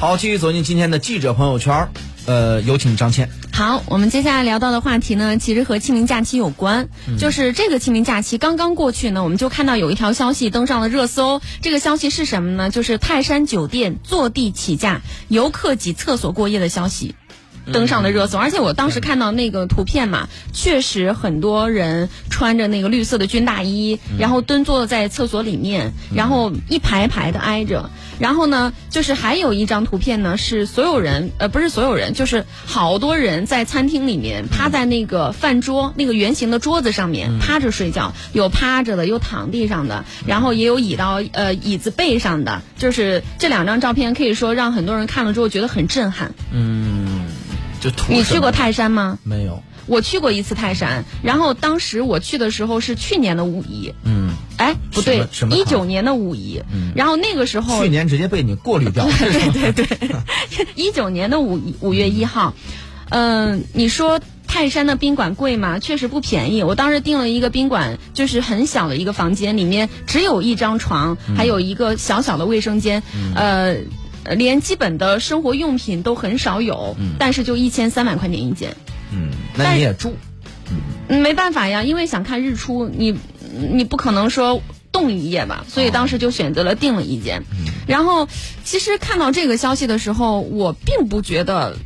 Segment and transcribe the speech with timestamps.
[0.00, 1.88] 好，继续走进今天的记者朋友圈，
[2.26, 3.28] 呃，有请张倩。
[3.52, 6.88] 好，我们接下来聊到的话题呢，其实和清明假期有关。
[7.18, 11.42] 就是这个清明假期刚刚过去呢，我们就看到有一条消息登上了热搜。
[11.62, 12.70] 这个消息是什么呢？
[12.70, 17.16] 就是泰山酒店坐地起价，游客挤厕所过夜的消息。
[17.72, 27.90] 登上了热搜，而且我当时看到那个图片嘛，确实很多人穿着那个绿色的军大衣，然后蹲坐在厕所里面，然后一排排的挨着。
[28.18, 46.34] 然后呢，就是还有一张图片呢，是所有人，呃，不是所有人，就是好多人在餐厅里面趴在那个饭桌那个圆形的桌子上面趴着睡觉，有趴着的，有躺地上的，然后也有倚到呃椅子背上的，就是这两张照片可以说让很多人看了之后觉得很震撼。
[46.50, 46.87] 嗯，
[47.78, 49.18] 就图你去过泰山吗？
[49.22, 49.62] 没有？
[49.86, 56.62] 我去过一次泰山，然后当时我去的时候是去年的五一，嗯，哎，不对，一九年的五一，
[56.94, 59.12] 然后那个时候去年直接被你过滤掉了。
[59.18, 62.52] 对对对，一九年的五五月一号，
[63.08, 65.78] 嗯、你说泰山的宾馆贵吗？
[65.78, 66.62] 确实不便宜。
[66.62, 73.32] 我当时订了一个宾馆，就是很小的一个房间，里面只有一张床，还有一个小小的卫生间，嗯。
[73.34, 73.76] 呃
[74.34, 78.76] 连基本的生活用品都很少有，但是就一千三百块钱一间，
[79.12, 80.14] 嗯，那你也住？
[80.70, 83.18] 嗯没办法呀，因为想看日出，你
[83.72, 84.62] 你不可能说
[84.92, 87.42] 冻一夜吧，所以当时就选择了订了一间。
[87.86, 88.28] 然后，
[88.64, 91.76] 其实看到这个消息的时候，我并不觉得，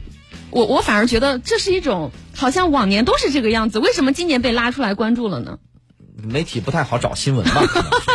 [0.50, 5.60] 我我反而觉得这是一种好像往年都是这个样子，为什么今年被拉出来关注了呢？
[6.20, 7.62] 媒体不太好找新闻吧？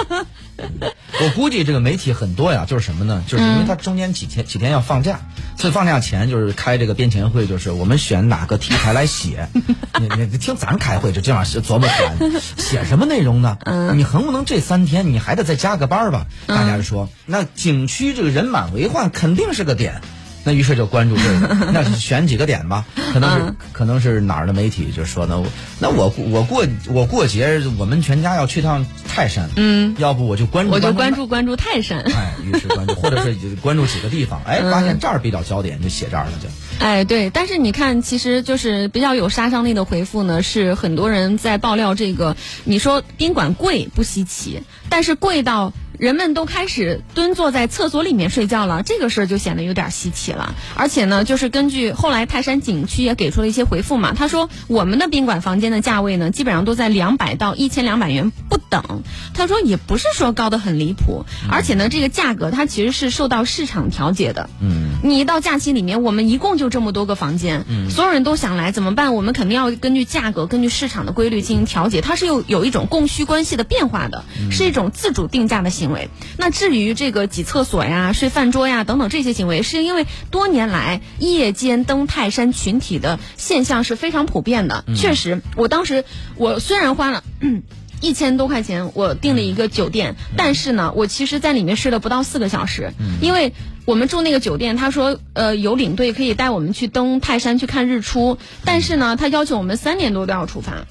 [1.22, 3.24] 我估计这个媒体很多呀，就是什么呢？
[3.28, 5.20] 就是因为他中间几天几天要放假，
[5.58, 9.48] 所以放假前就是开这个编前会，就是我们选哪个题材来写。
[10.00, 13.58] 你你听咱开会就这样是琢磨出来的， 写什么内容呢？
[13.96, 16.26] 你横不能这三天你还得再加个班儿吧？
[16.46, 20.02] 大家就说，那景区这个人满为患肯定是个点。
[20.48, 25.44] 那于是就关注这个， 那选几个点吧，可能是、可能是哪儿的媒体就说呢，
[25.78, 31.99] 那我我过我过节，我们全家要去趟泰山，嗯，要不我就关注我就关注注关注泰山。
[31.99, 36.48] 哎，于是关注，或者是关注几个地方，哎， 发现这儿比较焦点，就写这儿了就。
[36.80, 42.38] 哎，对，但是你看，其实就是比较有杀伤力的回复呢，是很多人在爆料这个。
[42.64, 50.56] 你说宾馆贵不稀奇，但是贵到人们都开始蹲坐在厕所里面睡觉了，这个事儿就显得有点稀奇了。
[50.76, 59.02] 而且呢，就是根据后来泰山景区也给出了一些回复嘛，他说我们的宾馆房间的价位呢，基本上都在两百到一千两百元不等。
[59.34, 64.50] 他说也不是说高的很离谱，而且呢，这个价格它其实是受到市场调节的。
[64.62, 69.16] 嗯，你一到假期里面，我们一共就这么多个房间，所有人都想来怎么办？
[69.16, 76.09] 我们肯定要根据价格、根据市场的规律进行调节，它是有有一种供需关系的变化的，是一种自主定价的行为。
[76.37, 84.83] 那至于这个挤厕所呀、睡饭桌呀等等这些行为，是因为多年来夜间登泰山群体的现象是非常普遍的。
[84.95, 86.03] 确实，我当时
[86.36, 87.23] 我虽然花了。
[87.99, 93.54] 一千多块钱，我订了一个酒店，但是呢，我其实在里面睡了不到四个小时，因为
[93.86, 100.86] 我们住那个酒店，他说，呃，有领队可以带我们去登泰山去看日出，但是呢，他要求我们三点多都要出发，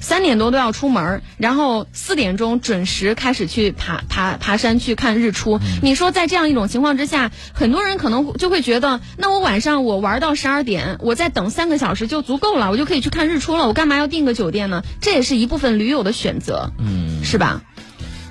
[0.00, 5.60] 三点多都要出门，然后四点钟准时开始去爬爬爬山去看日出。
[5.82, 14.82] 你说在这样一种情况之下，很多人可能就会觉得，那我晚上我玩到十二点，我再等三个小时就足够了，我就可以去看日出了，我干嘛要订个酒店呢？
[15.00, 17.62] 这也是一部分驴友的选择，嗯，是吧？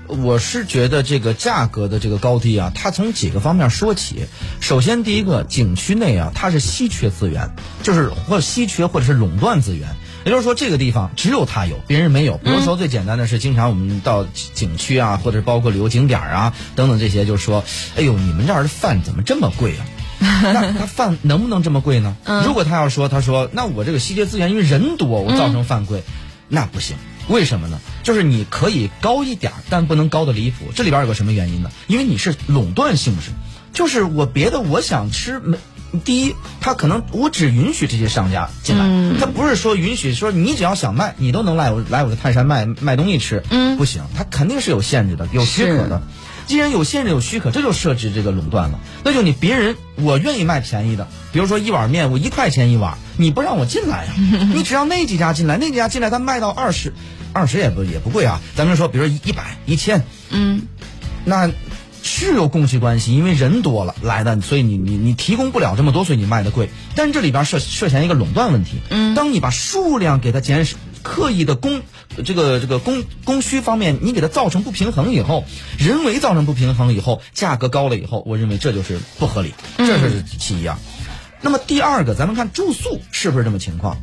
[0.08, 4.28] 我是觉得这个价格的这个高低啊，它从几个方面说起。
[4.62, 7.50] 首先，第一个，景区内啊，它是稀缺资源，
[7.84, 9.90] 就是或稀缺或者是垄断资源。
[10.28, 12.38] 也就是说，这个地方只有他有，别人没有。
[12.38, 17.64] 比如说，最简单的是，经常我们到景区啊，或者包括旅游景点啊等等这些，就是说，
[17.96, 19.86] 哎呦，你们这儿的饭怎么这么贵啊？
[20.20, 22.18] 那 他饭能不能这么贵呢？
[22.46, 26.04] 如果他要说，他说，那我这个稀缺资源因为人多，我造成饭贵，
[26.50, 26.98] 那不行。
[27.30, 27.80] 为什么呢？
[28.04, 30.74] 就是你可以高一点，但不能高的离谱。
[30.76, 31.72] 这里边有个什么原因呢？
[31.88, 33.32] 因为你是垄断性质，
[33.72, 35.58] 就是我别的我想吃没。
[36.04, 43.44] 第一，他可能我只允许这些商家进来，他不是说允许说你只要想卖，你都能来我来我的泰山卖卖东西吃，
[43.78, 46.02] 不行，他肯定是有限制的，有许可的。
[46.46, 48.80] 既然有限制有许可，这就设置这个垄断了。
[49.04, 54.14] 那就你别人我愿意卖便宜的，比如说一碗面我一块钱一碗，你不让我进来呀？
[54.56, 56.94] 你只要那几家进来，那几家进来他卖到二十，
[57.34, 58.40] 二十也不也不贵啊。
[58.56, 60.62] 咱们说，比如说一百、一千，嗯，
[61.26, 61.52] 那
[62.04, 66.70] 是有供需关系，因为人多了来的，所以你你你提供不了这么多，所以你卖的贵。
[66.96, 68.78] 但这里边涉涉嫌一个垄断问题。
[68.90, 70.78] 嗯，当你把数量给它减少。
[71.04, 71.84] 刻意的供
[72.26, 75.46] 这个这个供供需方面，你给它造成不平衡以后，
[75.78, 80.78] 人为造成不平衡以后，价格高了以后，我认为这就是不合理，这是其一啊。
[81.40, 83.96] 那么第二个，咱们看住宿是不是这么情况？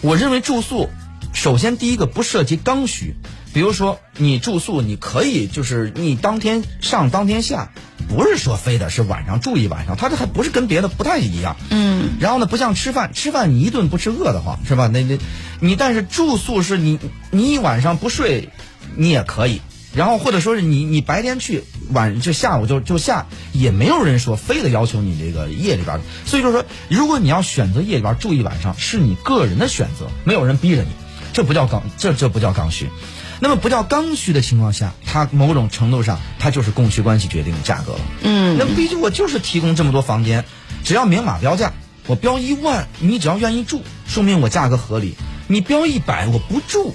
[0.00, 0.88] 我认为住宿，
[1.34, 3.16] 首先第一个不涉及刚需，
[3.56, 7.70] 比如说你住宿，你可以就是你当天上当天下，
[8.06, 11.56] 不是说非得是晚上住一晚上，它这还不是跟别的不太一样。
[11.70, 12.18] 嗯。
[12.20, 14.88] 然后呢，不像吃饭，吃饭你一顿不吃饿得慌，是吧？
[14.88, 15.18] 那那，
[15.60, 16.98] 你但是住宿是你
[17.30, 18.50] 你一晚上不睡，
[18.94, 19.62] 你也可以。
[19.94, 23.24] 然后或者说是你你白天去，晚就下午就就下，
[23.54, 25.98] 也没有人说非得要求你这个夜里边。
[26.26, 30.90] 所以就是说，如果你要选择夜里边住一晚上，是你个人的选择，没有人逼着你，
[31.32, 32.90] 这不叫刚，这这不叫刚需。
[33.40, 38.00] 那么不叫刚需的情况下，它某种程度上它就是供需关系决定的价格了。
[38.22, 38.56] 嗯。
[38.58, 40.44] 那毕竟我就是提供这么多房间，
[40.84, 41.72] 只要明码标价，
[42.06, 45.14] 我标一万，你只要愿意住，说明我价格合理。
[45.48, 46.94] 你标一百，我不住，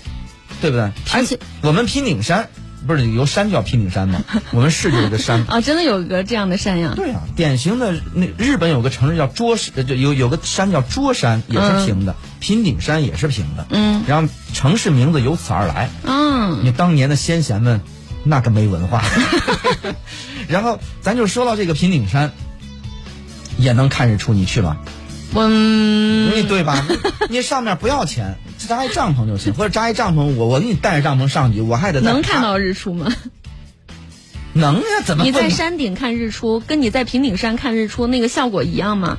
[0.62, 0.92] 对不对？
[1.14, 2.50] 而且我们平顶山。
[2.88, 4.24] 不是有山叫平顶山吗？
[4.52, 6.94] 我们市就有个山啊，真的有个这样的山呀？
[6.96, 13.68] 对呀，典型的那日本有个城市叫桌山，就有有个山叫桌山，也是平的，平顶山也是平的。
[13.70, 15.90] 嗯，然后城市名字由此而来。
[16.04, 17.82] 嗯，你当年的先贤们
[18.24, 19.04] 那个没文化。
[20.50, 22.32] 然后咱就说到这个平顶山，
[23.58, 24.78] 也能看日出，你去吗？
[25.34, 26.86] 我，你对吧？
[27.30, 28.38] 你上面不要钱。
[28.68, 33.14] 扎一帐篷就行，或者扎一帐篷，我我给你带着帐篷上去，我还得能看到日出吗？
[34.54, 35.24] 能呀，怎么？
[35.24, 39.18] 你在山顶看日出，跟你在平顶山看日出那个效果一样吗？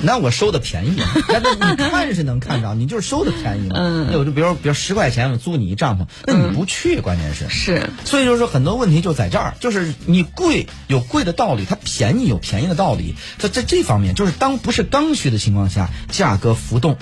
[0.00, 3.74] 那我收的便宜，那你看是能看着，你就是收的便宜嘛。
[3.78, 16.96] 嗯，那我就比如比如十块钱我租你一帐篷，那你不去，关键是是，所以就是说很多问题就在这儿，就是你贵有贵的道理，它便宜有便宜的道理，在在这方面，就是当不是刚需的情况下，价格浮动。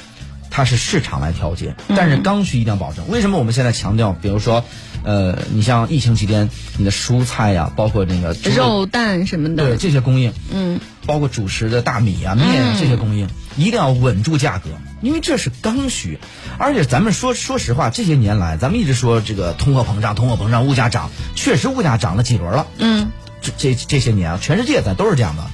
[0.57, 3.05] 它是市场来调节，但是刚需一定要保证。
[3.11, 4.15] 为什么我们现在强调？
[4.15, 4.65] 比如说，
[5.05, 6.49] 呃，你像疫情期间，
[6.79, 14.71] 你的蔬菜呀，包括那个肉蛋什么的，对这些供应，嗯，包括主食的大米啊、面这些供应，一定要稳住价格，
[15.03, 16.19] 因为这是刚需。
[16.57, 23.11] 而且咱们说说实话，这些年来，咱们一直说这个通货膨胀，通货膨胀，物价涨，确实物价涨了几轮了，嗯，
[23.43, 25.45] 这这这些年啊，全世界咱都是这样的。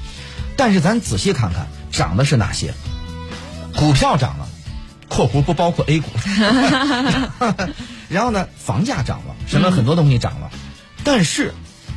[0.57, 2.73] 但是咱仔细看看，涨的是哪些？
[3.75, 4.42] 股票涨了。
[5.13, 6.09] 括弧不包括 A 股，
[8.09, 10.51] 然后呢，房价涨了，什么很多东西涨了，
[11.05, 11.53] 但是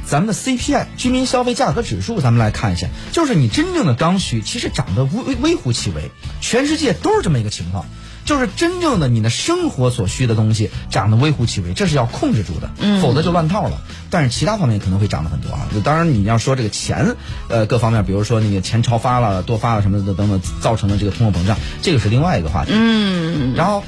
[0.05, 7.85] 咱们的 CPI 居民消费价格指数，咱们来看一下，就是你真正的刚需，其实涨得微微乎其微，全世界都是这么一个情况。
[8.25, 12.69] 就是真正的你的生活所需的东西涨得微乎其微，这是要控制住的，
[12.99, 13.79] 否则就乱套了。
[14.09, 15.67] 但是其他方面可能会涨得很多啊。
[15.83, 17.15] 当然你要说这个钱，
[17.49, 22.71] 呃，各方面，比如说那个钱超发了、多发了什么的等等，造成的这个通货膨胀，这个是另外一个话题。
[22.73, 23.53] 嗯。
[23.55, 23.83] 然后，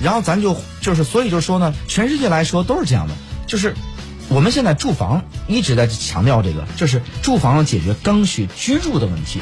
[0.00, 3.14] 然后咱就就是所以就说呢，全世界来说都是这样的，
[3.48, 3.74] 就是
[4.28, 9.40] 我们现在住房一直在强调这个，就是住房要解决刚需居住的问题。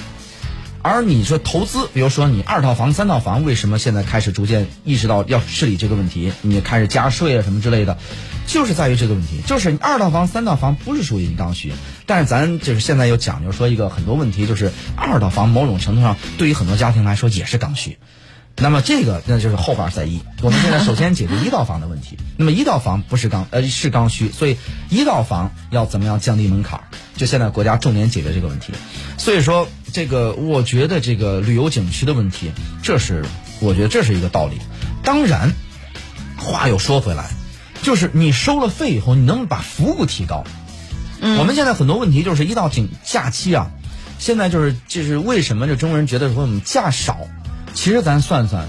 [0.89, 6.33] 而你说投资，比如说你二套房、三套房，为什么现在开始逐渐意识到要治理这个问题？
[6.41, 7.99] 你开始加税啊什么之类的，
[8.47, 9.41] 就是在于这个问题。
[9.47, 11.73] 就是二套房、三套房不是属于你刚需，
[12.07, 17.99] 但是咱就是现在又讲究说一个很多问题，就是二套房某种程度上对于很多家庭来说也是刚需。
[18.61, 20.21] 那么这个那就是后边再议。
[20.43, 22.19] 我们现在首先解决一套房的问题。
[22.37, 24.57] 那么一套房不是刚呃是刚需，所以
[24.91, 26.81] 一套房要怎么样降低门槛？
[27.17, 28.73] 就现在国家重点解决这个问题。
[29.17, 33.25] 所以说这个我觉得这个旅游景区的问题，这是
[33.61, 34.59] 我觉得这是一个道理。
[35.03, 35.53] 当然，
[36.37, 37.31] 话又说回来，
[37.83, 40.45] 就是你收了费以后，你能把服务提高？
[41.21, 41.39] 嗯。
[41.39, 43.71] 我们现在很多问题就是一到景假期啊，
[44.19, 47.27] 现在就是就是为什么这中国人觉得说我们假少？
[47.79, 48.69] 其实咱算算，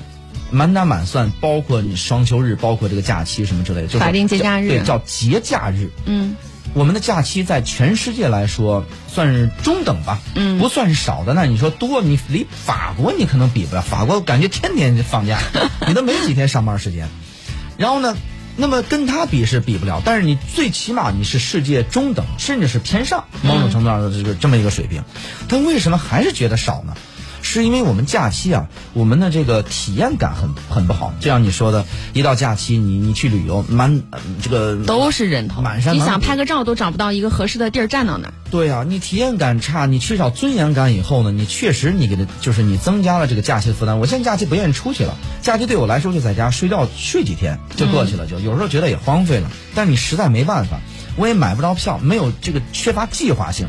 [0.51, 5.89] 满打满算，包括你双休日，包括这个假期什么之类的，就是法定节假日，对，叫节假日。
[6.05, 6.35] 嗯，
[6.75, 11.33] 我们的假期在全世界来说算是中等吧，嗯，不算是少的。
[11.33, 15.39] 那你说多，你离法国你可能比不了，法国感觉天天放假，
[15.87, 17.09] 你都没几天上班时间。
[17.77, 18.15] 然后呢，
[18.57, 25.03] 那么跟他比是比不了，但是你最起码你是世界中等，甚至是偏上，某种程度上的这个这么一个水平。
[25.47, 26.95] 但为什么还是觉得少呢？
[27.51, 31.11] 是因为我们假期啊，我们的这个体验感很很不好。
[31.19, 34.03] 就像你说的，一到假期，你你去旅游，满
[34.39, 38.33] 这个都是人头，满山你想拍个照都找不到一个合适的地儿站到那儿。
[38.51, 43.97] 对啊，你体验感差，你缺少尊严感以后呢，你确实你给他就是你增加了这个假期的负担。
[43.97, 49.49] 我现在假期不愿意出去了，假期对我来说就在家睡觉睡几天就过去了，就有时候觉得也荒废了。
[49.73, 50.79] 但你实在没办法，
[51.15, 53.67] 我也买不着票，没有这个缺乏计划性。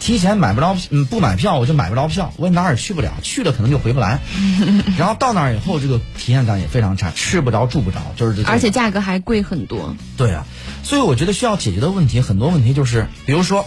[0.00, 4.18] 提前买不着，嗯，不买票我就买不着票，我哪儿也去不了，去了可能就回不来。
[4.98, 8.48] 然后到那儿以后，这个体验感也非常差，吃不着住不着，就是这。
[8.48, 9.94] 而且价格还贵很多。
[10.16, 10.46] 对啊，
[10.82, 13.66] 所以我觉得需要解决的问题很多问题就是，比如说，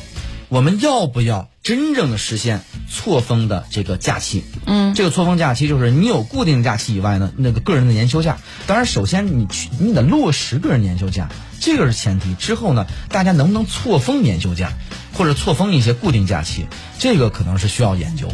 [0.49, 4.43] 我们要不要真正的实现错峰的这个假期？
[4.65, 8.37] 嗯，这个错峰假期就是你有固定假期以外呢，那个个人的年休假。
[8.65, 12.33] 当然，首先你去你得落实个人年休假，这个是前提。
[12.33, 14.73] 之后呢，大家能不能错峰年休假？
[15.13, 16.67] 或者错峰一些固定假期，
[16.99, 18.29] 这个可能是需要研究。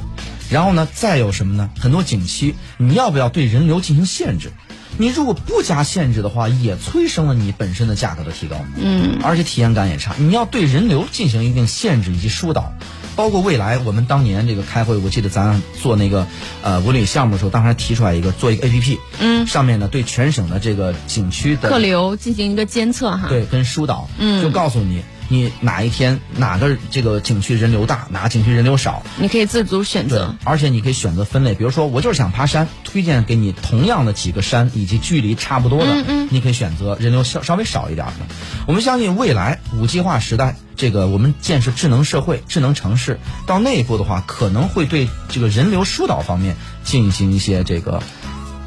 [0.50, 1.70] 然后呢，再有什么呢？
[1.80, 4.52] 很多景区，你要不要对人流进行限制？
[4.98, 8.58] 你如果不加限制的话，也催生了你本身的价格的提高。
[8.76, 10.16] 嗯，而且体验感也差。
[10.18, 12.74] 你要对人流进行一定限制以及疏导。
[13.16, 16.26] 包括未来，我们当年这个开会，我记得咱做那个
[16.64, 25.04] 呃文旅项目的时候，当时提出来一个做一个 A P P，嗯，上面呢对全省的这个景区的客流进行一个监测哈，对，跟疏导，嗯，就告诉你。
[25.30, 30.36] 你哪一天哪个这个景区人流大，哪个景区人流少，你可以自主选择。
[30.44, 38.26] 而且你可以选择分类，比如说我就是想爬山，推荐给你同样的几个山以及距离差不多的，嗯嗯，你可以选择人流稍稍微少一点的。
[38.68, 48.02] 我们相信未来五 G 化时代，这个我们建设智能社会、智能城市，到那一步的话，可能会对这个人流疏导方面进行一些这个。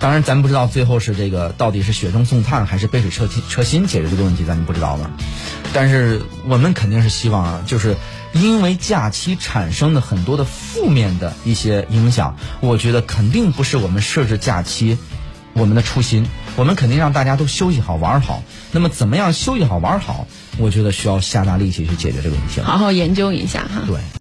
[0.03, 5.09] 当然，咱不知道最后是这个到底是雪中送炭还是杯水车车薪解决这个问题，咱就不知道了。
[5.73, 7.95] 但是我们肯定是希望啊，就是
[8.33, 14.99] 因为假期产生的很多的负面的一些影响，我觉得肯定不是我们设置假期
[15.53, 16.27] 我们的初心。
[16.55, 18.43] 我们肯定让大家都休息好玩好。
[18.73, 20.27] 那么怎么样休息好玩好？
[20.59, 22.61] 我觉得需要下大力气去解决这个问题。
[22.61, 23.85] 好好研究一下哈。
[23.87, 23.97] 对。